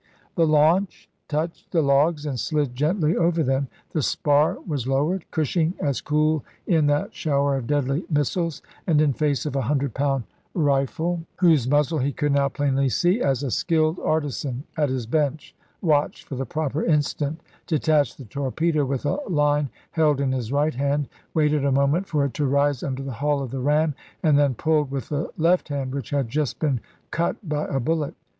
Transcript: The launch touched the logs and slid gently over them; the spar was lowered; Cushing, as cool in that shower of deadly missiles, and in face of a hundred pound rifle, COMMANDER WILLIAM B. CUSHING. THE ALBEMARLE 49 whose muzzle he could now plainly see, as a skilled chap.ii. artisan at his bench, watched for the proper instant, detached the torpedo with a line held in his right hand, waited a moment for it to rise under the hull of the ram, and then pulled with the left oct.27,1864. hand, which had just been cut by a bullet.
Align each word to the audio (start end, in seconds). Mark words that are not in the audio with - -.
The 0.33 0.47
launch 0.47 1.11
touched 1.27 1.69
the 1.69 1.83
logs 1.83 2.25
and 2.25 2.39
slid 2.39 2.73
gently 2.75 3.15
over 3.15 3.43
them; 3.43 3.67
the 3.91 4.01
spar 4.01 4.57
was 4.65 4.87
lowered; 4.87 5.29
Cushing, 5.29 5.75
as 5.79 6.01
cool 6.01 6.43
in 6.65 6.87
that 6.87 7.13
shower 7.13 7.55
of 7.55 7.67
deadly 7.67 8.05
missiles, 8.09 8.63
and 8.87 8.99
in 8.99 9.13
face 9.13 9.45
of 9.45 9.55
a 9.55 9.61
hundred 9.61 9.93
pound 9.93 10.23
rifle, 10.55 11.05
COMMANDER 11.05 11.17
WILLIAM 11.19 11.21
B. 11.21 11.33
CUSHING. 11.37 11.69
THE 11.69 11.75
ALBEMARLE 11.75 11.83
49 11.85 11.93
whose 11.93 11.93
muzzle 11.93 11.99
he 11.99 12.11
could 12.13 12.31
now 12.31 12.49
plainly 12.49 12.89
see, 12.89 13.21
as 13.21 13.43
a 13.43 13.51
skilled 13.51 13.97
chap.ii. 13.97 14.09
artisan 14.09 14.63
at 14.75 14.89
his 14.89 15.05
bench, 15.05 15.55
watched 15.83 16.25
for 16.27 16.33
the 16.33 16.47
proper 16.47 16.83
instant, 16.83 17.39
detached 17.67 18.17
the 18.17 18.25
torpedo 18.25 18.83
with 18.83 19.05
a 19.05 19.19
line 19.29 19.69
held 19.91 20.19
in 20.19 20.31
his 20.31 20.51
right 20.51 20.73
hand, 20.73 21.07
waited 21.35 21.63
a 21.63 21.71
moment 21.71 22.07
for 22.07 22.25
it 22.25 22.33
to 22.33 22.47
rise 22.47 22.81
under 22.81 23.03
the 23.03 23.11
hull 23.11 23.43
of 23.43 23.51
the 23.51 23.59
ram, 23.59 23.93
and 24.23 24.39
then 24.39 24.55
pulled 24.55 24.89
with 24.89 25.09
the 25.09 25.29
left 25.37 25.67
oct.27,1864. 25.67 25.77
hand, 25.77 25.93
which 25.93 26.09
had 26.09 26.27
just 26.27 26.57
been 26.57 26.79
cut 27.11 27.37
by 27.47 27.65
a 27.65 27.79
bullet. 27.79 28.15